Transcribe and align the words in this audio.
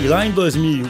E 0.00 0.06
lá 0.06 0.24
em 0.24 0.30
2000, 0.30 0.84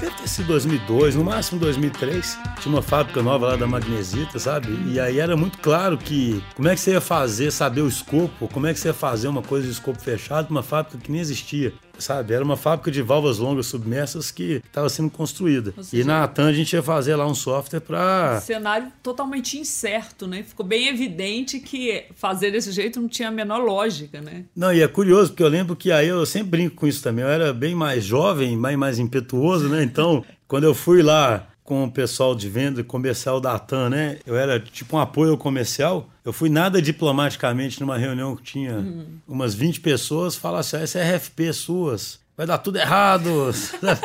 deve 0.00 0.16
ter 0.16 0.28
sido 0.28 0.48
2002, 0.48 1.14
no 1.14 1.22
máximo 1.22 1.60
2003, 1.60 2.36
tinha 2.60 2.74
uma 2.74 2.82
fábrica 2.82 3.22
nova 3.22 3.46
lá 3.48 3.56
da 3.56 3.68
Magnesita, 3.68 4.36
sabe? 4.40 4.76
E 4.86 4.98
aí 4.98 5.20
era 5.20 5.36
muito 5.36 5.58
claro 5.58 5.96
que 5.96 6.42
como 6.56 6.66
é 6.68 6.74
que 6.74 6.80
você 6.80 6.90
ia 6.90 7.00
fazer, 7.00 7.52
saber 7.52 7.82
o 7.82 7.88
escopo, 7.88 8.48
como 8.48 8.66
é 8.66 8.74
que 8.74 8.80
você 8.80 8.88
ia 8.88 8.94
fazer 8.94 9.28
uma 9.28 9.42
coisa 9.42 9.64
de 9.66 9.72
escopo 9.72 10.00
fechado 10.00 10.48
numa 10.48 10.62
fábrica 10.62 10.98
que 10.98 11.10
nem 11.10 11.20
existia 11.20 11.72
sabe? 11.98 12.34
Era 12.34 12.44
uma 12.44 12.56
fábrica 12.56 12.90
de 12.90 13.02
válvulas 13.02 13.38
longas 13.38 13.66
submersas 13.66 14.30
que 14.30 14.62
estava 14.64 14.88
sendo 14.88 15.10
construída. 15.10 15.74
Seja, 15.82 16.02
e 16.02 16.06
na 16.06 16.24
Atan 16.24 16.48
a 16.48 16.52
gente 16.52 16.72
ia 16.72 16.82
fazer 16.82 17.16
lá 17.16 17.26
um 17.26 17.34
software 17.34 17.80
para. 17.80 18.40
Cenário 18.40 18.92
totalmente 19.02 19.58
incerto, 19.58 20.26
né? 20.26 20.42
Ficou 20.42 20.64
bem 20.64 20.88
evidente 20.88 21.60
que 21.60 22.04
fazer 22.14 22.50
desse 22.50 22.72
jeito 22.72 23.00
não 23.00 23.08
tinha 23.08 23.28
a 23.28 23.32
menor 23.32 23.58
lógica, 23.58 24.20
né? 24.20 24.44
Não, 24.54 24.72
e 24.72 24.80
é 24.80 24.88
curioso, 24.88 25.30
porque 25.30 25.42
eu 25.42 25.48
lembro 25.48 25.76
que 25.76 25.90
aí 25.90 26.08
eu 26.08 26.24
sempre 26.24 26.50
brinco 26.50 26.76
com 26.76 26.86
isso 26.86 27.02
também. 27.02 27.24
Eu 27.24 27.30
era 27.30 27.52
bem 27.52 27.74
mais 27.74 28.04
jovem, 28.04 28.60
bem 28.60 28.76
mais 28.76 28.98
impetuoso, 28.98 29.68
né? 29.68 29.82
Então, 29.82 30.24
quando 30.46 30.64
eu 30.64 30.74
fui 30.74 31.02
lá 31.02 31.48
com 31.68 31.84
o 31.84 31.90
pessoal 31.90 32.34
de 32.34 32.48
venda 32.48 32.82
comercial 32.82 33.42
da 33.42 33.52
ATAN, 33.52 33.90
né? 33.90 34.20
Eu 34.24 34.38
era 34.38 34.58
tipo 34.58 34.96
um 34.96 34.98
apoio 34.98 35.36
comercial. 35.36 36.08
Eu 36.24 36.32
fui 36.32 36.48
nada 36.48 36.80
diplomaticamente 36.80 37.78
numa 37.78 37.98
reunião 37.98 38.34
que 38.34 38.42
tinha 38.42 38.76
uhum. 38.76 39.04
umas 39.28 39.54
20 39.54 39.82
pessoas, 39.82 40.34
falar 40.34 40.60
assim: 40.60 40.78
ah, 40.78 40.80
essa 40.80 40.98
é 40.98 41.16
RFP 41.16 41.52
suas 41.52 42.20
vai 42.38 42.46
dar 42.46 42.58
tudo 42.58 42.78
errado. 42.78 43.50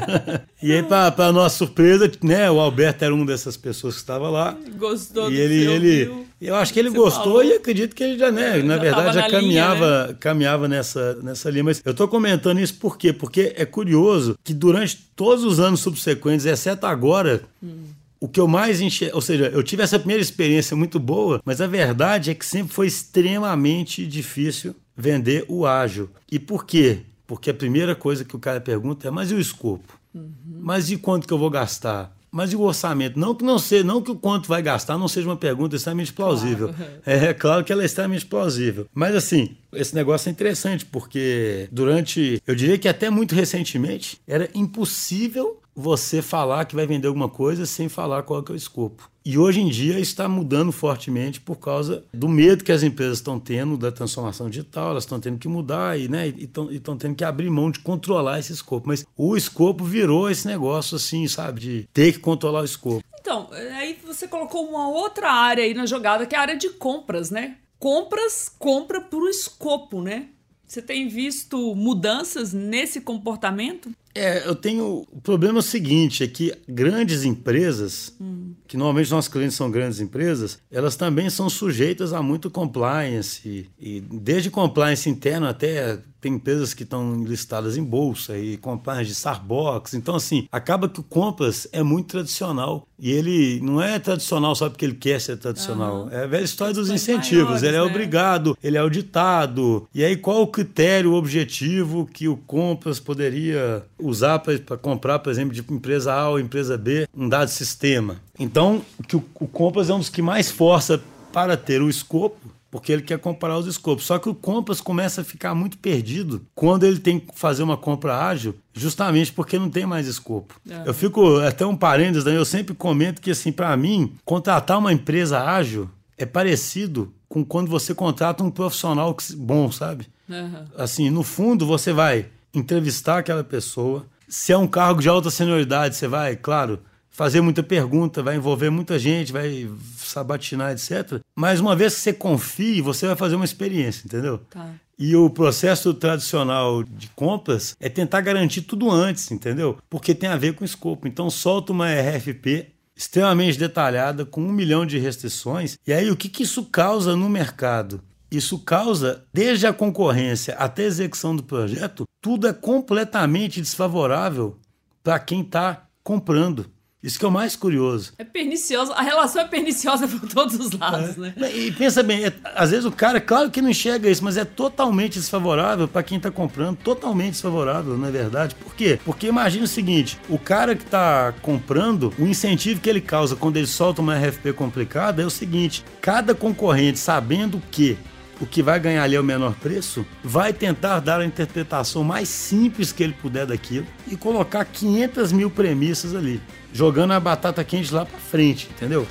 e 0.62 0.72
aí, 0.72 0.82
para 0.82 1.30
nossa 1.30 1.58
surpresa, 1.58 2.10
né, 2.22 2.50
o 2.50 2.58
Alberto 2.58 3.04
era 3.04 3.14
uma 3.14 3.26
dessas 3.26 3.54
pessoas 3.54 3.96
que 3.96 4.00
estava 4.00 4.30
lá. 4.30 4.56
Gostou 4.78 5.30
e 5.30 5.38
ele, 5.38 5.66
ele 5.66 6.26
Eu 6.40 6.56
acho 6.56 6.72
que 6.72 6.80
ele 6.80 6.88
gostou 6.88 7.24
falou. 7.24 7.44
e 7.44 7.52
acredito 7.52 7.94
que 7.94 8.02
ele 8.02 8.18
já, 8.18 8.32
né, 8.32 8.62
na 8.62 8.76
já 8.76 8.82
verdade, 8.82 9.14
já 9.14 9.28
caminhava, 9.28 9.84
linha, 9.84 10.06
né? 10.06 10.16
caminhava 10.18 10.66
nessa, 10.66 11.16
nessa 11.22 11.50
linha. 11.50 11.64
Mas 11.64 11.82
eu 11.84 11.90
estou 11.90 12.08
comentando 12.08 12.58
isso 12.58 12.76
por 12.76 12.96
quê? 12.96 13.12
Porque 13.12 13.52
é 13.56 13.66
curioso 13.66 14.38
que 14.42 14.54
durante 14.54 14.96
todos 15.14 15.44
os 15.44 15.60
anos 15.60 15.80
subsequentes, 15.80 16.46
exceto 16.46 16.86
agora, 16.86 17.42
hum. 17.62 17.88
O 18.20 18.28
que 18.28 18.40
eu 18.40 18.48
mais 18.48 18.80
enxergo, 18.80 19.16
ou 19.16 19.20
seja, 19.20 19.50
eu 19.52 19.62
tive 19.62 19.82
essa 19.82 19.98
primeira 19.98 20.22
experiência 20.22 20.74
muito 20.74 20.98
boa, 20.98 21.42
mas 21.44 21.60
a 21.60 21.66
verdade 21.66 22.30
é 22.30 22.34
que 22.34 22.46
sempre 22.46 22.72
foi 22.72 22.86
extremamente 22.86 24.06
difícil 24.06 24.74
vender 24.96 25.44
o 25.46 25.66
ágil. 25.66 26.08
E 26.32 26.38
por 26.38 26.64
quê? 26.64 27.00
Porque 27.26 27.50
a 27.50 27.54
primeira 27.54 27.94
coisa 27.94 28.24
que 28.24 28.36
o 28.36 28.38
cara 28.38 28.60
pergunta 28.60 29.08
é: 29.08 29.10
mas 29.10 29.30
e 29.30 29.34
o 29.34 29.40
escopo? 29.40 29.98
Uhum. 30.14 30.30
Mas 30.60 30.90
e 30.90 30.96
quanto 30.96 31.26
que 31.26 31.32
eu 31.32 31.38
vou 31.38 31.50
gastar? 31.50 32.14
Mas 32.30 32.52
e 32.52 32.56
o 32.56 32.62
orçamento? 32.62 33.16
Não 33.18 33.32
que 33.32 33.44
não 33.44 33.60
seja, 33.60 33.84
não 33.84 34.02
que 34.02 34.10
o 34.10 34.16
quanto 34.16 34.48
vai 34.48 34.60
gastar 34.60 34.98
não 34.98 35.06
seja 35.06 35.28
uma 35.28 35.36
pergunta 35.36 35.76
extremamente 35.76 36.12
plausível. 36.12 36.74
Claro. 36.74 36.92
É, 37.06 37.26
é 37.26 37.34
claro 37.34 37.62
que 37.62 37.72
ela 37.72 37.82
é 37.82 37.86
extremamente 37.86 38.26
plausível. 38.26 38.88
Mas 38.92 39.14
assim, 39.14 39.56
esse 39.72 39.94
negócio 39.94 40.28
é 40.28 40.32
interessante, 40.32 40.84
porque 40.84 41.68
durante, 41.70 42.42
eu 42.46 42.54
diria 42.56 42.76
que 42.76 42.88
até 42.88 43.08
muito 43.08 43.34
recentemente, 43.34 44.18
era 44.26 44.50
impossível 44.52 45.60
você 45.74 46.22
falar 46.22 46.64
que 46.64 46.74
vai 46.74 46.86
vender 46.86 47.08
alguma 47.08 47.28
coisa 47.28 47.66
sem 47.66 47.88
falar 47.88 48.22
qual 48.22 48.44
é, 48.46 48.52
o 48.52 48.54
escopo. 48.54 49.10
E 49.24 49.38
hoje 49.38 49.60
em 49.60 49.68
dia 49.68 49.98
está 49.98 50.28
mudando 50.28 50.70
fortemente 50.70 51.40
por 51.40 51.56
causa 51.56 52.04
do 52.12 52.28
medo 52.28 52.62
que 52.62 52.70
as 52.70 52.82
empresas 52.82 53.18
estão 53.18 53.40
tendo 53.40 53.76
da 53.76 53.90
transformação 53.90 54.50
digital, 54.50 54.90
elas 54.90 55.04
estão 55.04 55.18
tendo 55.18 55.38
que 55.38 55.48
mudar 55.48 55.98
e 55.98 56.08
né, 56.08 56.28
estão 56.28 56.96
tendo 56.96 57.14
que 57.14 57.24
abrir 57.24 57.48
mão 57.48 57.70
de 57.70 57.80
controlar 57.80 58.38
esse 58.38 58.52
escopo. 58.52 58.86
Mas 58.86 59.06
o 59.16 59.36
escopo 59.36 59.82
virou 59.82 60.30
esse 60.30 60.46
negócio 60.46 60.96
assim, 60.96 61.26
sabe, 61.26 61.60
de 61.60 61.88
ter 61.92 62.12
que 62.12 62.18
controlar 62.18 62.60
o 62.60 62.66
escopo. 62.66 63.02
Então, 63.18 63.48
aí 63.52 63.98
você 64.04 64.28
colocou 64.28 64.68
uma 64.68 64.88
outra 64.88 65.32
área 65.32 65.64
aí 65.64 65.72
na 65.72 65.86
jogada, 65.86 66.26
que 66.26 66.34
é 66.34 66.38
a 66.38 66.42
área 66.42 66.56
de 66.56 66.68
compras, 66.68 67.30
né? 67.30 67.56
Compras, 67.78 68.54
compra 68.58 69.00
por 69.00 69.28
escopo, 69.28 70.02
né? 70.02 70.28
Você 70.66 70.82
tem 70.82 71.08
visto 71.08 71.74
mudanças 71.74 72.52
nesse 72.52 73.00
comportamento? 73.00 73.90
É, 74.14 74.46
eu 74.46 74.54
tenho. 74.54 75.04
O 75.10 75.20
problema 75.20 75.58
é 75.58 75.60
o 75.60 75.62
seguinte: 75.62 76.22
é 76.22 76.26
que 76.26 76.54
grandes 76.68 77.24
empresas, 77.24 78.14
hum. 78.20 78.54
que 78.66 78.76
normalmente 78.76 79.10
nossos 79.10 79.30
clientes 79.30 79.56
são 79.56 79.70
grandes 79.70 80.00
empresas, 80.00 80.58
elas 80.70 80.94
também 80.94 81.28
são 81.28 81.50
sujeitas 81.50 82.12
a 82.12 82.22
muito 82.22 82.50
compliance. 82.50 83.68
E, 83.80 84.00
desde 84.00 84.50
compliance 84.50 85.08
interno 85.08 85.46
até 85.46 85.98
tem 86.24 86.32
empresas 86.32 86.72
que 86.72 86.84
estão 86.84 87.22
listadas 87.22 87.76
em 87.76 87.84
bolsa 87.84 88.38
e 88.38 88.56
compliance 88.56 89.04
de 89.04 89.12
Starbucks. 89.12 89.92
Então, 89.92 90.14
assim, 90.14 90.48
acaba 90.50 90.88
que 90.88 90.98
o 90.98 91.02
Compass 91.02 91.68
é 91.70 91.82
muito 91.82 92.06
tradicional. 92.06 92.88
E 92.98 93.10
ele 93.10 93.60
não 93.60 93.82
é 93.82 93.98
tradicional 93.98 94.54
só 94.54 94.70
porque 94.70 94.86
ele 94.86 94.94
quer 94.94 95.20
ser 95.20 95.36
tradicional. 95.36 96.04
Uhum. 96.04 96.10
É 96.10 96.24
a 96.24 96.26
velha 96.26 96.44
história 96.44 96.72
dos 96.72 96.88
incentivos. 96.88 97.44
Maiores, 97.44 97.62
ele 97.62 97.76
é 97.76 97.80
né? 97.80 97.82
obrigado, 97.82 98.56
ele 98.62 98.78
é 98.78 98.80
auditado. 98.80 99.86
E 99.94 100.02
aí, 100.02 100.16
qual 100.16 100.40
o 100.40 100.46
critério, 100.46 101.12
o 101.12 101.14
objetivo 101.14 102.06
que 102.06 102.26
o 102.26 102.38
Compass 102.38 102.98
poderia 102.98 103.84
usar 104.04 104.38
para 104.38 104.76
comprar, 104.76 105.18
por 105.18 105.30
exemplo, 105.30 105.54
de 105.54 105.60
empresa 105.72 106.12
A 106.12 106.28
ou 106.28 106.38
empresa 106.38 106.76
B, 106.76 107.08
um 107.16 107.28
dado 107.28 107.48
sistema. 107.48 108.16
Então, 108.38 108.82
que 109.08 109.16
o, 109.16 109.24
o 109.40 109.46
Compass 109.46 109.88
é 109.88 109.94
um 109.94 109.98
dos 109.98 110.10
que 110.10 110.22
mais 110.22 110.50
força 110.50 111.02
para 111.32 111.56
ter 111.56 111.82
o 111.82 111.88
escopo, 111.88 112.38
porque 112.70 112.92
ele 112.92 113.02
quer 113.02 113.18
comparar 113.18 113.58
os 113.58 113.66
escopos. 113.66 114.04
Só 114.04 114.18
que 114.18 114.28
o 114.28 114.34
Compass 114.34 114.80
começa 114.80 115.20
a 115.20 115.24
ficar 115.24 115.54
muito 115.54 115.78
perdido 115.78 116.42
quando 116.54 116.84
ele 116.84 116.98
tem 116.98 117.20
que 117.20 117.28
fazer 117.34 117.62
uma 117.62 117.76
compra 117.76 118.26
ágil, 118.26 118.54
justamente 118.72 119.32
porque 119.32 119.58
não 119.58 119.70
tem 119.70 119.86
mais 119.86 120.06
escopo. 120.06 120.60
É. 120.68 120.82
Eu 120.88 120.92
fico, 120.92 121.38
até 121.38 121.64
um 121.64 121.76
parênteses, 121.76 122.24
né? 122.24 122.36
eu 122.36 122.44
sempre 122.44 122.74
comento 122.74 123.22
que, 123.22 123.30
assim, 123.30 123.52
para 123.52 123.76
mim, 123.76 124.14
contratar 124.24 124.78
uma 124.78 124.92
empresa 124.92 125.40
ágil 125.40 125.88
é 126.18 126.26
parecido 126.26 127.12
com 127.28 127.44
quando 127.44 127.68
você 127.68 127.94
contrata 127.94 128.44
um 128.44 128.50
profissional 128.50 129.16
bom, 129.36 129.70
sabe? 129.70 130.06
Uhum. 130.28 130.64
Assim, 130.76 131.10
no 131.10 131.22
fundo, 131.22 131.66
você 131.66 131.92
vai 131.92 132.26
entrevistar 132.54 133.18
aquela 133.18 133.44
pessoa. 133.44 134.06
Se 134.28 134.52
é 134.52 134.56
um 134.56 134.66
cargo 134.66 135.00
de 135.00 135.08
alta 135.08 135.30
senioridade, 135.30 135.96
você 135.96 136.08
vai, 136.08 136.36
claro, 136.36 136.80
fazer 137.10 137.40
muita 137.40 137.62
pergunta, 137.62 138.22
vai 138.22 138.36
envolver 138.36 138.70
muita 138.70 138.98
gente, 138.98 139.32
vai 139.32 139.70
sabatinar, 139.96 140.72
etc. 140.72 141.20
Mas 141.34 141.60
uma 141.60 141.76
vez 141.76 141.94
que 141.94 142.00
você 142.00 142.12
confie, 142.12 142.80
você 142.80 143.06
vai 143.06 143.16
fazer 143.16 143.36
uma 143.36 143.44
experiência, 143.44 144.04
entendeu? 144.04 144.38
Tá. 144.50 144.68
E 144.98 145.14
o 145.16 145.28
processo 145.28 145.92
tradicional 145.94 146.82
de 146.82 147.08
compras 147.08 147.76
é 147.80 147.88
tentar 147.88 148.20
garantir 148.20 148.62
tudo 148.62 148.90
antes, 148.90 149.30
entendeu? 149.30 149.78
Porque 149.90 150.14
tem 150.14 150.28
a 150.28 150.36
ver 150.36 150.54
com 150.54 150.62
o 150.62 150.66
escopo. 150.66 151.08
Então, 151.08 151.28
solta 151.30 151.72
uma 151.72 151.88
RFP 151.88 152.68
extremamente 152.96 153.58
detalhada, 153.58 154.24
com 154.24 154.40
um 154.40 154.52
milhão 154.52 154.86
de 154.86 154.98
restrições. 154.98 155.76
E 155.86 155.92
aí, 155.92 156.10
o 156.10 156.16
que, 156.16 156.28
que 156.28 156.44
isso 156.44 156.64
causa 156.64 157.16
no 157.16 157.28
mercado? 157.28 158.00
Isso 158.34 158.58
causa, 158.58 159.24
desde 159.32 159.66
a 159.66 159.72
concorrência 159.72 160.54
até 160.54 160.82
a 160.82 160.86
execução 160.86 161.36
do 161.36 161.42
projeto, 161.42 162.04
tudo 162.20 162.48
é 162.48 162.52
completamente 162.52 163.60
desfavorável 163.60 164.58
para 165.02 165.18
quem 165.20 165.42
está 165.42 165.86
comprando. 166.02 166.66
Isso 167.04 167.18
que 167.18 167.24
é 167.26 167.28
o 167.28 167.30
mais 167.30 167.54
curioso. 167.54 168.14
É 168.16 168.24
pernicioso, 168.24 168.90
a 168.92 169.02
relação 169.02 169.42
é 169.42 169.46
perniciosa 169.46 170.08
por 170.08 170.26
todos 170.26 170.54
os 170.54 170.72
lados, 170.72 171.18
é. 171.18 171.34
né? 171.36 171.54
E 171.54 171.70
pensa 171.70 172.02
bem, 172.02 172.24
é, 172.24 172.32
às 172.56 172.70
vezes 172.70 172.86
o 172.86 172.90
cara, 172.90 173.20
claro 173.20 173.50
que 173.50 173.60
não 173.60 173.68
enxerga 173.68 174.08
isso, 174.08 174.24
mas 174.24 174.38
é 174.38 174.44
totalmente 174.44 175.18
desfavorável 175.18 175.86
para 175.86 176.02
quem 176.02 176.16
está 176.16 176.30
comprando, 176.30 176.78
totalmente 176.78 177.32
desfavorável, 177.32 177.98
não 177.98 178.08
é 178.08 178.10
verdade? 178.10 178.54
Por 178.54 178.74
quê? 178.74 178.98
Porque 179.04 179.26
imagina 179.26 179.64
o 179.64 179.68
seguinte, 179.68 180.18
o 180.30 180.38
cara 180.38 180.74
que 180.74 180.82
está 180.82 181.34
comprando, 181.42 182.10
o 182.18 182.26
incentivo 182.26 182.80
que 182.80 182.88
ele 182.88 183.02
causa 183.02 183.36
quando 183.36 183.58
ele 183.58 183.66
solta 183.66 184.00
uma 184.00 184.16
RFP 184.16 184.54
complicada 184.54 185.22
é 185.22 185.26
o 185.26 185.30
seguinte, 185.30 185.84
cada 186.00 186.34
concorrente 186.34 186.98
sabendo 186.98 187.62
que 187.70 187.98
o 188.40 188.46
que 188.46 188.62
vai 188.62 188.78
ganhar 188.80 189.02
ali 189.02 189.16
é 189.16 189.20
o 189.20 189.24
menor 189.24 189.54
preço, 189.54 190.04
vai 190.22 190.52
tentar 190.52 191.00
dar 191.00 191.20
a 191.20 191.24
interpretação 191.24 192.02
mais 192.02 192.28
simples 192.28 192.92
que 192.92 193.02
ele 193.02 193.12
puder 193.12 193.46
daquilo 193.46 193.86
e 194.10 194.16
colocar 194.16 194.64
500 194.64 195.32
mil 195.32 195.50
premissas 195.50 196.14
ali, 196.14 196.40
jogando 196.72 197.12
a 197.12 197.20
batata 197.20 197.62
quente 197.62 197.92
lá 197.92 198.04
para 198.04 198.18
frente, 198.18 198.68
entendeu? 198.70 199.06